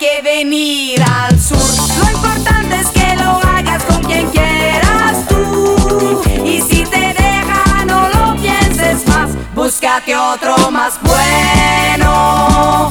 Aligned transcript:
que 0.00 0.22
venir 0.22 1.02
al 1.02 1.38
sur. 1.38 1.58
Lo 1.58 2.10
importante 2.10 2.80
es 2.80 2.88
que 2.88 3.16
lo 3.16 3.38
hagas 3.46 3.84
con 3.84 4.02
quien 4.02 4.30
quieras 4.30 5.26
tú. 5.28 6.22
Y 6.42 6.62
si 6.62 6.84
te 6.84 7.12
deja, 7.12 7.84
no 7.84 8.08
lo 8.08 8.34
pienses 8.40 9.06
más. 9.06 9.30
Búscate 9.54 10.16
otro 10.16 10.70
más 10.70 10.98
bueno. 11.02 12.90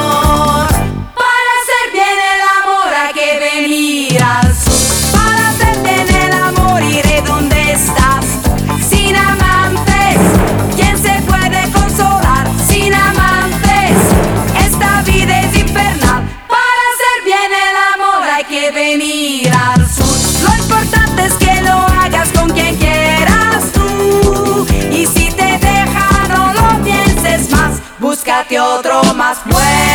Venir 18.97 19.49
al 19.53 19.89
sur. 19.89 20.05
Lo 20.43 20.63
importante 20.63 21.25
es 21.25 21.33
que 21.33 21.61
lo 21.61 21.73
hagas 21.73 22.29
con 22.31 22.49
quien 22.49 22.75
quieras 22.75 23.71
tú. 23.73 24.65
Y 24.91 25.05
si 25.05 25.31
te 25.31 25.57
deja, 25.57 26.27
no 26.29 26.53
lo 26.53 26.83
pienses 26.83 27.49
más. 27.51 27.79
Búscate 27.99 28.59
otro 28.59 29.01
más 29.13 29.37
bueno. 29.45 29.90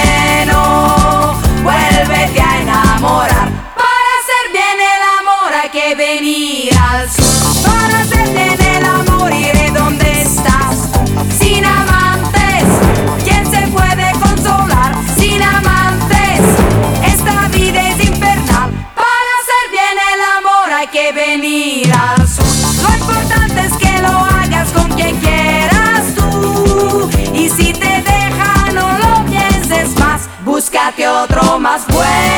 Otro 31.23 31.59
más 31.59 31.87
bueno. 31.89 32.36